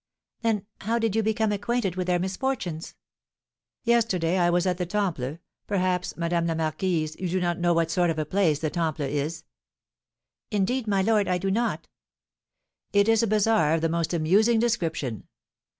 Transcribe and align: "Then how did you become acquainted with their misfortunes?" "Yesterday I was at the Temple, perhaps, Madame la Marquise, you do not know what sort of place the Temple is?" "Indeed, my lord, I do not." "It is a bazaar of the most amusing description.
"Then 0.41 0.65
how 0.79 0.97
did 0.97 1.15
you 1.15 1.21
become 1.21 1.51
acquainted 1.51 1.95
with 1.95 2.07
their 2.07 2.17
misfortunes?" 2.17 2.95
"Yesterday 3.83 4.39
I 4.39 4.49
was 4.49 4.65
at 4.65 4.79
the 4.79 4.85
Temple, 4.87 5.37
perhaps, 5.67 6.17
Madame 6.17 6.47
la 6.47 6.55
Marquise, 6.55 7.15
you 7.19 7.29
do 7.29 7.39
not 7.39 7.59
know 7.59 7.71
what 7.75 7.91
sort 7.91 8.09
of 8.09 8.29
place 8.31 8.57
the 8.57 8.71
Temple 8.71 9.05
is?" 9.05 9.43
"Indeed, 10.49 10.87
my 10.87 11.03
lord, 11.03 11.27
I 11.27 11.37
do 11.37 11.51
not." 11.51 11.87
"It 12.91 13.07
is 13.07 13.21
a 13.21 13.27
bazaar 13.27 13.75
of 13.75 13.81
the 13.81 13.89
most 13.89 14.11
amusing 14.11 14.57
description. 14.57 15.27